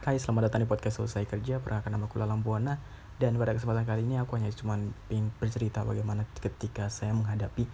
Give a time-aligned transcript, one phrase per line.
[0.00, 1.60] Hai, selamat datang di podcast Selesai Kerja.
[1.60, 2.80] Perkenalkan nama aku Lalang Buana
[3.20, 4.80] dan pada kesempatan kali ini aku hanya cuma
[5.12, 7.68] ingin bercerita bagaimana ketika saya menghadapi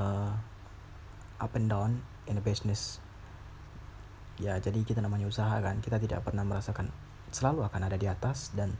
[0.00, 0.32] uh,
[1.36, 2.96] up and down in a business.
[4.40, 6.88] Ya, jadi kita namanya usaha kan, kita tidak pernah merasakan
[7.28, 8.72] selalu akan ada di atas dan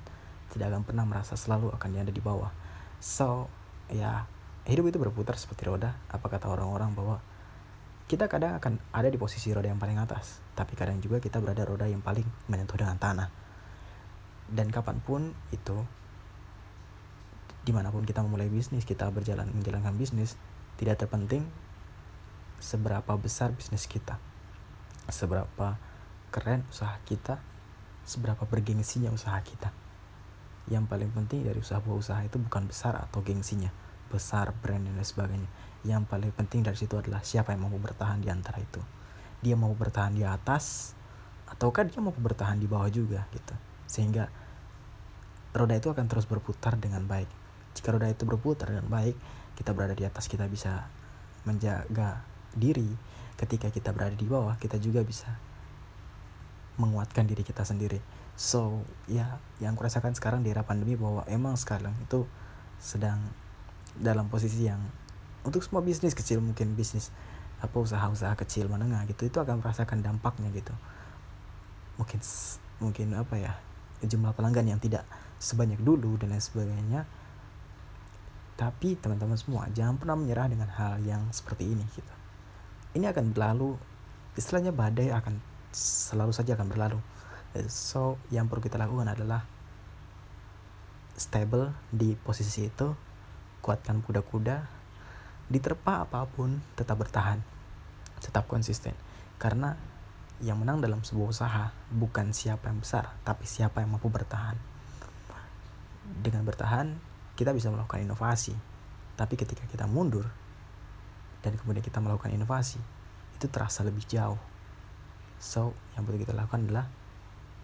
[0.48, 2.48] tidak akan pernah merasa selalu akan ada di bawah.
[2.96, 3.52] So,
[3.92, 4.24] ya
[4.64, 6.00] hidup itu berputar seperti roda.
[6.08, 7.20] Apa kata orang-orang bahwa
[8.04, 11.64] kita kadang akan ada di posisi roda yang paling atas, tapi kadang juga kita berada
[11.64, 13.28] roda yang paling menyentuh dengan tanah.
[14.44, 15.80] Dan kapan pun itu,
[17.64, 20.36] di mana pun kita memulai bisnis, kita berjalan menjalankan bisnis,
[20.76, 21.48] tidak terpenting
[22.60, 24.20] seberapa besar bisnis kita,
[25.08, 25.80] seberapa
[26.28, 27.40] keren usaha kita,
[28.04, 29.72] seberapa bergengsinya usaha kita.
[30.68, 33.72] Yang paling penting dari usaha usaha itu bukan besar atau gengsinya,
[34.08, 35.48] besar brand dan sebagainya.
[35.84, 38.80] Yang paling penting dari situ adalah siapa yang mau bertahan di antara itu.
[39.44, 40.96] Dia mau bertahan di atas
[41.44, 43.54] ataukah dia mau bertahan di bawah juga gitu.
[43.84, 44.32] Sehingga
[45.52, 47.28] roda itu akan terus berputar dengan baik.
[47.76, 49.16] Jika roda itu berputar dengan baik
[49.54, 50.88] kita berada di atas kita bisa
[51.44, 52.24] menjaga
[52.56, 52.88] diri.
[53.34, 55.28] Ketika kita berada di bawah kita juga bisa
[56.80, 58.02] menguatkan diri kita sendiri.
[58.34, 62.26] So ya yang kurasakan sekarang di era pandemi bahwa emang sekarang itu
[62.82, 63.22] sedang
[63.98, 64.82] dalam posisi yang
[65.44, 67.12] untuk semua bisnis kecil mungkin bisnis
[67.60, 70.74] apa usaha-usaha kecil menengah gitu itu akan merasakan dampaknya gitu.
[72.00, 72.20] Mungkin
[72.82, 73.52] mungkin apa ya
[74.04, 75.06] jumlah pelanggan yang tidak
[75.38, 77.00] sebanyak dulu dan lain sebagainya.
[78.54, 82.14] Tapi teman-teman semua jangan pernah menyerah dengan hal yang seperti ini gitu.
[82.94, 83.74] Ini akan berlalu
[84.34, 85.38] istilahnya badai akan
[85.74, 86.98] selalu saja akan berlalu.
[87.70, 89.46] So yang perlu kita lakukan adalah
[91.14, 93.13] stable di posisi itu
[93.64, 94.68] kuatkan kuda-kuda
[95.48, 97.40] diterpa apa pun tetap bertahan
[98.24, 98.96] tetap konsisten.
[99.36, 99.76] Karena
[100.40, 104.56] yang menang dalam sebuah usaha bukan siapa yang besar tapi siapa yang mampu bertahan.
[106.04, 106.96] Dengan bertahan
[107.36, 108.56] kita bisa melakukan inovasi.
[109.14, 110.26] Tapi ketika kita mundur
[111.44, 112.80] dan kemudian kita melakukan inovasi
[113.36, 114.40] itu terasa lebih jauh.
[115.36, 116.88] So yang perlu kita lakukan adalah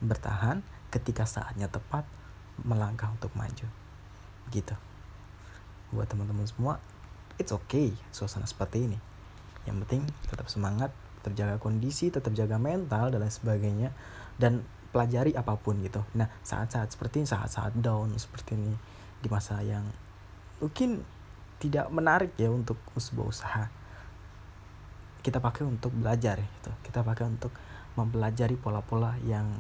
[0.05, 0.61] bertahan
[0.93, 2.05] ketika saatnya tepat
[2.61, 3.67] melangkah untuk maju.
[4.53, 4.90] Gitu
[5.91, 6.79] buat teman-teman semua
[7.41, 8.99] it's okay suasana seperti ini.
[9.65, 13.91] Yang penting tetap semangat tetap jaga kondisi tetap jaga mental dan lain sebagainya
[14.41, 16.05] dan pelajari apa pun gitu.
[16.17, 18.75] Nah saat-saat seperti ini saat-saat down seperti ini
[19.21, 19.85] di masa yang
[20.61, 21.05] mungkin
[21.61, 23.65] tidak menarik ya untuk sebuah usaha
[25.21, 26.73] kita pakai untuk belajar gitu.
[26.81, 27.53] Kita pakai untuk
[27.95, 29.53] mempelajari pola-pola yang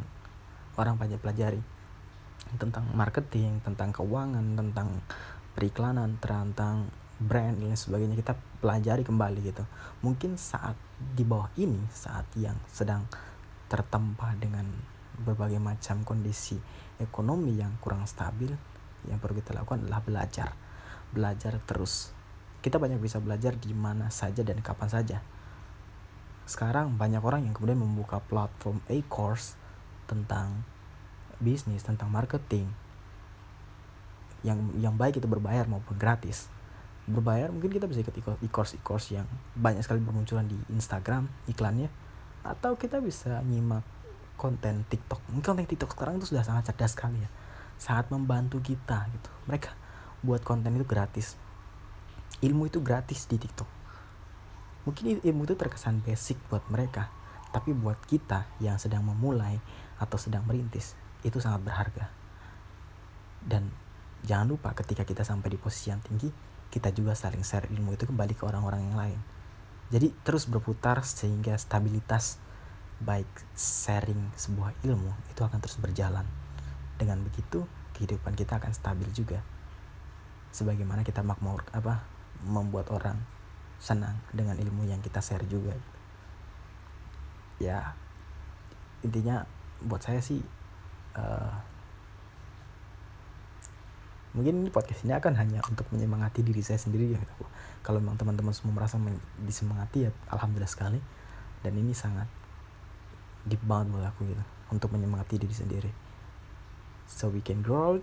[0.81, 1.61] orang banyak pelajari.
[2.57, 4.89] Tentang marketing tentang keuangan tentang
[5.61, 6.89] periklanan tentang
[7.21, 8.33] brand dan sebagainya kita
[8.65, 9.61] pelajari kembali gitu.
[10.01, 13.05] Mungkin saat di bawah ini saat yang sedang
[13.69, 14.65] tertempa dengan
[15.21, 16.57] berbagai macam kondisi
[16.97, 18.49] ekonomi yang kurang stabil
[19.05, 20.57] yang perlu kita lakukan adalah belajar.
[21.13, 22.17] Belajar terus.
[22.65, 25.21] Kita banyak bisa belajar di mana saja dan kapan saja.
[26.49, 29.61] Sekarang banyak orang yang kemudian membuka platform e-course
[30.09, 30.65] tentang
[31.37, 32.69] bisnis tentang marketing
[34.47, 36.49] yang yang baik itu berbayar maupun gratis.
[37.11, 38.15] Berbayar mungkin kita bisa ikut
[38.45, 39.27] e-course e-course yang
[39.59, 41.91] banyak sekali bermunculan di Instagram iklannya
[42.47, 43.85] atau kita bisa nyimak
[44.41, 45.21] konten TikTok.
[45.33, 47.31] Mungkin konten TikTok sekarang itu sudah sangat cerdas sekali ya
[47.81, 49.31] sangat membantu kita gitu.
[49.49, 49.73] Mereka
[50.21, 51.41] buat konten itu gratis.
[52.45, 53.67] Ilmu itu gratis di TikTok.
[54.85, 57.09] Mungkin ilmu itu terkesan basic buat mereka
[57.51, 59.59] tapi buat kita yang sedang memulai
[59.99, 62.07] atau sedang merintis itu sangat berharga.
[63.41, 63.73] Dan
[64.25, 68.07] jangan lupa ketika kita sampai di posisi yang tinggi kita juga saling share ilmu itu
[68.07, 69.21] kembali ke orang-orang yang lain.
[69.91, 72.39] Jadi terus berputar sehingga stabilitas
[73.03, 73.27] baik
[73.59, 76.23] sharing sebuah ilmu itu akan terus berjalan.
[76.95, 77.67] Dengan begitu
[77.99, 79.43] kehidupan kita akan stabil juga.
[80.55, 82.07] Sebagaimana kita makmur apa
[82.47, 83.19] membuat orang
[83.83, 85.75] senang dengan ilmu yang kita share juga.
[87.59, 87.99] Ya
[89.03, 89.43] intinya
[89.83, 90.39] buat saya sih
[91.19, 91.51] uh,
[94.31, 97.25] mungkin podcast ini akan hanya untuk menyemangati diri saya sendiri gitu.
[97.83, 99.01] Kalau memang teman-teman semua merasa
[99.43, 101.01] disemangati ya alhamdulillah sekali.
[101.61, 102.25] Dan ini sangat
[103.45, 105.91] deep banget buat aku gitu untuk menyemangati diri sendiri.
[107.11, 107.99] So we can grow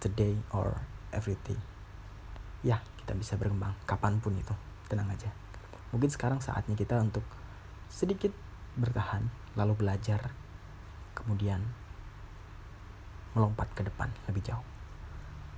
[0.00, 0.80] today or
[1.12, 1.60] everyday.
[2.64, 4.56] Ya, kita bisa berkembang kapan pun itu.
[4.88, 5.28] Tenang aja.
[5.92, 7.22] Mungkin sekarang saatnya kita untuk
[7.92, 8.32] sedikit
[8.74, 10.32] bertahan, lalu belajar,
[11.14, 11.62] kemudian
[13.34, 14.66] melompat ke depan lebih jauh.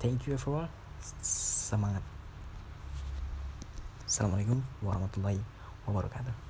[0.01, 0.69] Thank you everyone.
[1.23, 2.03] Semangat.
[4.09, 5.41] Assalamualaikum warahmatullahi
[5.85, 6.46] wabarakatuh.